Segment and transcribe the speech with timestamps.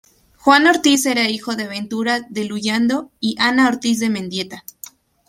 [0.35, 4.63] Juan Ortiz era hijo de Ventura de Luyando y Ana Ortiz de Mendieta.